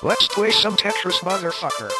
[0.00, 1.90] Let's play some Tetris, motherfucker.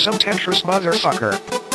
[0.00, 1.69] Some Tetris, motherfucker.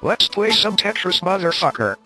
[0.00, 1.96] Let's play some Tetris, motherfucker.